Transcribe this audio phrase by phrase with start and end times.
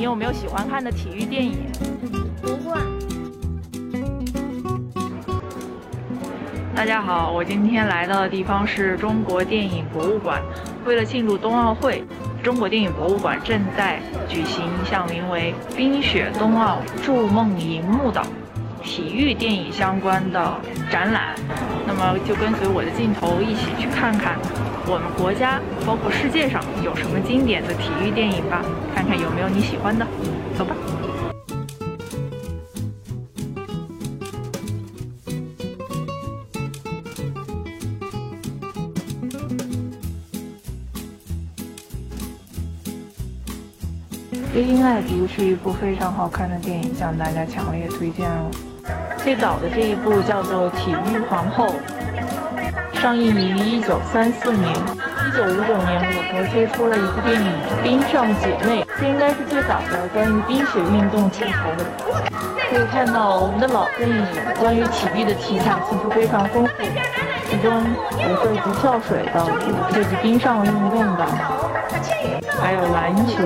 [0.00, 1.58] 你有没有喜欢看的体育电影？
[2.40, 2.80] 夺冠。
[6.74, 10.40] 大家好，我今天来到的地方是中国电影博物馆。
[10.86, 12.02] 为了庆祝冬奥会，
[12.42, 18.22] 中国电影博物馆正在举行一项名为《冰雪冬奥筑梦银幕》的
[18.82, 20.60] 体育电影相关的
[20.90, 21.34] 展览。
[21.86, 24.38] 那么，就跟随我的镜头一起去看看
[24.86, 28.64] 我们国家，包括世界上有什么经典的体育电影吧，
[28.94, 30.06] 看看有没有你喜欢的。
[30.56, 30.74] 走吧。
[44.52, 48.50] 《飞鹰爱迪》是一部非常好看的电影，向大家强烈推荐哦。
[49.22, 51.74] 最早的这一部叫做《体育皇后》，
[53.00, 54.72] 上映于一九三四年。
[54.72, 57.46] 一九五九年，我国推出了一部电影
[57.82, 61.84] 《冰上姐妹》，这应该是最早的关于冰雪运动题材的。
[62.70, 64.26] 可以看到我们的老电影
[64.58, 66.72] 关于体育的题材其实非常丰富，
[67.48, 67.70] 其中
[68.18, 69.46] 有涉及跳水的，
[69.92, 71.26] 涉及冰上运动的，
[72.60, 73.36] 还有篮球。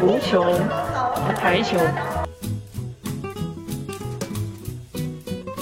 [0.00, 1.78] 足球和排球。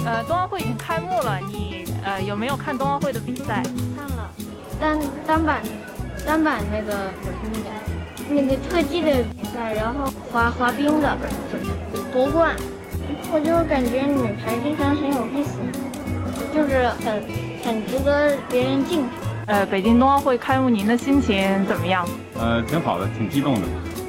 [0.08, 3.62] 呃，冬奥会已经开幕了，你呃有没有看冬奥会的比赛？
[3.94, 4.30] 看了，
[4.80, 5.60] 单单板
[6.26, 7.12] 单板那个
[7.44, 11.14] 那个那个特技的比赛，然后滑滑冰的
[12.10, 12.56] 夺冠。
[13.30, 15.58] 我就感觉女排经常很有意思，
[16.54, 17.22] 就是很
[17.62, 19.08] 很值得别人敬佩。
[19.44, 22.08] 呃，北京冬奥会开幕，您的心情怎么样？
[22.38, 23.66] 呃，挺好的，挺激动的，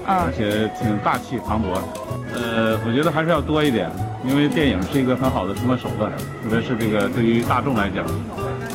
[0.08, 1.77] 嗯，而且挺大气磅礴。
[2.33, 3.89] 呃，我觉得还是要多一点，
[4.25, 6.12] 因为电影是一个很好的传播手段，
[6.44, 8.06] 特别是这个对于大众来讲，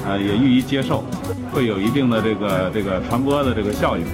[0.07, 1.05] 呃，也易于接受，
[1.53, 4.05] 会有一定的这个这个传播的这个效应。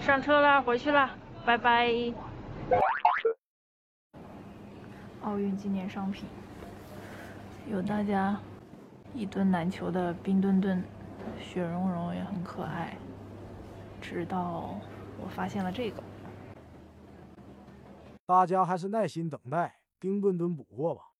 [0.00, 1.10] 上车了，回去了，
[1.44, 1.92] 拜拜。
[5.22, 6.24] 奥运纪念商品，
[7.68, 8.38] 有大家
[9.12, 10.82] 一吨难求的冰墩墩，
[11.40, 12.96] 雪融融也很可爱。
[14.00, 14.74] 直到
[15.18, 16.02] 我发现了这个，
[18.26, 21.15] 大家还是耐心等待丁墩墩补货吧。